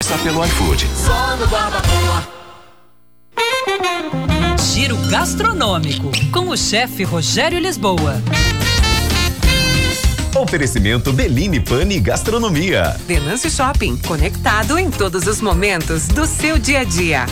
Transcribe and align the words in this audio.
Está 0.00 0.16
pelo 0.18 0.44
iFood. 0.44 0.86
Giro 4.72 4.96
gastronômico 5.10 6.12
com 6.32 6.48
o 6.48 6.56
chefe 6.56 7.02
Rogério 7.02 7.58
Lisboa. 7.58 8.14
Oferecimento 10.40 11.12
Beline 11.12 11.58
Pane 11.60 11.98
Gastronomia. 11.98 12.96
Venâncio 13.06 13.50
Shopping, 13.50 13.96
conectado 14.06 14.78
em 14.78 14.88
todos 14.88 15.26
os 15.26 15.40
momentos 15.40 16.06
do 16.06 16.26
seu 16.26 16.58
dia 16.58 16.80
a 16.80 16.84
dia. 16.84 17.26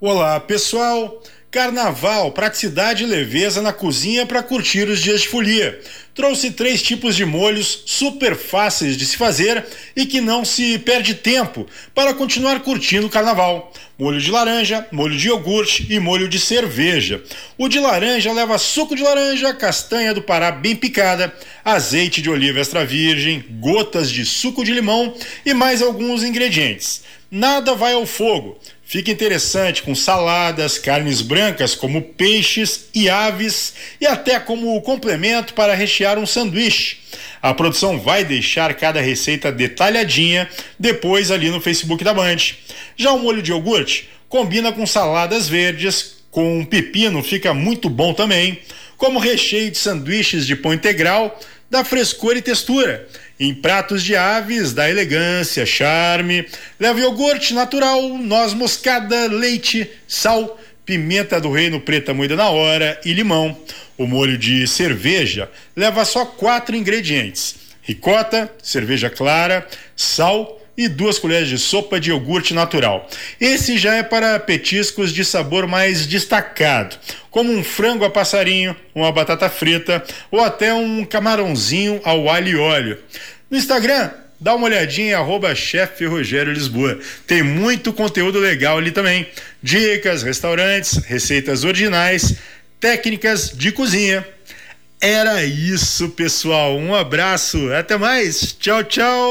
Olá, 0.00 0.40
pessoal. 0.40 1.20
Carnaval, 1.50 2.30
praticidade 2.32 3.04
e 3.04 3.06
leveza 3.06 3.62
na 3.62 3.72
cozinha 3.72 4.26
para 4.26 4.42
curtir 4.42 4.86
os 4.86 5.00
dias 5.00 5.22
de 5.22 5.28
folia. 5.28 5.80
Trouxe 6.14 6.50
três 6.50 6.82
tipos 6.82 7.16
de 7.16 7.24
molhos 7.24 7.84
super 7.86 8.36
fáceis 8.36 8.98
de 8.98 9.06
se 9.06 9.16
fazer 9.16 9.64
e 9.96 10.04
que 10.04 10.20
não 10.20 10.44
se 10.44 10.78
perde 10.78 11.14
tempo 11.14 11.66
para 11.94 12.12
continuar 12.12 12.60
curtindo 12.60 13.06
o 13.06 13.10
carnaval. 13.10 13.72
Molho 13.98 14.20
de 14.20 14.30
laranja, 14.30 14.86
molho 14.92 15.16
de 15.16 15.28
iogurte 15.28 15.86
e 15.88 15.98
molho 15.98 16.28
de 16.28 16.38
cerveja. 16.38 17.22
O 17.56 17.66
de 17.66 17.80
laranja 17.80 18.30
leva 18.30 18.58
suco 18.58 18.94
de 18.94 19.02
laranja, 19.02 19.54
castanha 19.54 20.12
do 20.12 20.20
Pará 20.20 20.52
bem 20.52 20.76
picada, 20.76 21.34
azeite 21.64 22.20
de 22.20 22.28
oliva 22.28 22.60
extra 22.60 22.84
virgem, 22.84 23.42
gotas 23.58 24.10
de 24.10 24.26
suco 24.26 24.62
de 24.62 24.72
limão 24.72 25.14
e 25.46 25.54
mais 25.54 25.80
alguns 25.80 26.22
ingredientes. 26.22 27.02
Nada 27.30 27.74
vai 27.74 27.92
ao 27.92 28.06
fogo. 28.06 28.58
Fica 28.82 29.10
interessante 29.10 29.82
com 29.82 29.94
saladas, 29.94 30.78
carnes 30.78 31.20
brancas 31.20 31.74
como 31.74 32.00
peixes 32.00 32.86
e 32.94 33.10
aves 33.10 33.74
e 34.00 34.06
até 34.06 34.40
como 34.40 34.80
complemento 34.80 35.52
para 35.52 35.74
rechear 35.74 36.18
um 36.18 36.24
sanduíche. 36.24 36.96
A 37.42 37.52
produção 37.52 38.00
vai 38.00 38.24
deixar 38.24 38.72
cada 38.72 38.98
receita 39.02 39.52
detalhadinha 39.52 40.48
depois 40.78 41.30
ali 41.30 41.50
no 41.50 41.60
Facebook 41.60 42.02
da 42.02 42.14
Band. 42.14 42.36
Já 42.96 43.12
o 43.12 43.18
molho 43.18 43.42
de 43.42 43.50
iogurte 43.50 44.08
combina 44.26 44.72
com 44.72 44.86
saladas 44.86 45.46
verdes, 45.48 46.22
com 46.30 46.64
pepino 46.64 47.22
fica 47.22 47.52
muito 47.52 47.90
bom 47.90 48.14
também, 48.14 48.58
como 48.96 49.18
recheio 49.18 49.70
de 49.70 49.76
sanduíches 49.76 50.46
de 50.46 50.56
pão 50.56 50.72
integral, 50.72 51.38
dá 51.70 51.84
frescor 51.84 52.36
e 52.36 52.42
textura. 52.42 53.06
Em 53.38 53.54
pratos 53.54 54.02
de 54.02 54.16
aves, 54.16 54.72
dá 54.72 54.90
elegância, 54.90 55.64
charme. 55.64 56.46
Leva 56.78 57.00
iogurte 57.00 57.54
natural, 57.54 58.02
noz 58.18 58.52
moscada, 58.52 59.26
leite, 59.26 59.90
sal, 60.06 60.58
pimenta 60.84 61.40
do 61.40 61.52
reino 61.52 61.80
preta 61.80 62.14
moída 62.14 62.34
na 62.34 62.48
hora 62.48 63.00
e 63.04 63.12
limão. 63.12 63.56
O 63.96 64.06
molho 64.06 64.38
de 64.38 64.66
cerveja 64.66 65.50
leva 65.76 66.04
só 66.04 66.24
quatro 66.24 66.74
ingredientes: 66.74 67.56
ricota, 67.82 68.50
cerveja 68.62 69.10
clara, 69.10 69.66
sal 69.94 70.60
e 70.78 70.86
duas 70.86 71.18
colheres 71.18 71.48
de 71.48 71.58
sopa 71.58 71.98
de 71.98 72.10
iogurte 72.10 72.54
natural. 72.54 73.10
Esse 73.40 73.76
já 73.76 73.96
é 73.96 74.02
para 74.04 74.38
petiscos 74.38 75.12
de 75.12 75.24
sabor 75.24 75.66
mais 75.66 76.06
destacado, 76.06 76.96
como 77.32 77.52
um 77.52 77.64
frango 77.64 78.04
a 78.04 78.10
passarinho, 78.10 78.76
uma 78.94 79.10
batata 79.10 79.50
frita 79.50 80.04
ou 80.30 80.40
até 80.40 80.72
um 80.72 81.04
camarãozinho 81.04 82.00
ao 82.04 82.30
alho 82.30 82.48
e 82.48 82.56
óleo. 82.56 82.98
No 83.50 83.58
Instagram, 83.58 84.10
dá 84.38 84.54
uma 84.54 84.66
olhadinha, 84.66 85.18
arroba 85.18 85.52
chefe 85.52 86.06
Rogério 86.06 86.52
Lisboa. 86.52 86.96
Tem 87.26 87.42
muito 87.42 87.92
conteúdo 87.92 88.38
legal 88.38 88.78
ali 88.78 88.92
também. 88.92 89.26
Dicas, 89.60 90.22
restaurantes, 90.22 90.98
receitas 90.98 91.64
originais, 91.64 92.36
técnicas 92.78 93.50
de 93.52 93.72
cozinha. 93.72 94.24
Era 95.00 95.44
isso, 95.44 96.08
pessoal. 96.08 96.76
Um 96.76 96.92
abraço, 96.92 97.72
até 97.72 97.96
mais. 97.96 98.52
Tchau, 98.52 98.82
tchau. 98.82 99.30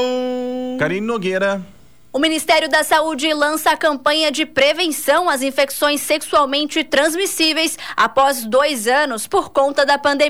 Karine 0.78 1.06
Nogueira. 1.06 1.62
O 2.10 2.18
Ministério 2.18 2.70
da 2.70 2.82
Saúde 2.82 3.32
lança 3.34 3.70
a 3.70 3.76
campanha 3.76 4.32
de 4.32 4.46
prevenção 4.46 5.28
às 5.28 5.42
infecções 5.42 6.00
sexualmente 6.00 6.82
transmissíveis 6.82 7.78
após 7.94 8.46
dois 8.46 8.88
anos 8.88 9.26
por 9.26 9.50
conta 9.50 9.84
da 9.84 9.98
pandemia. 9.98 10.26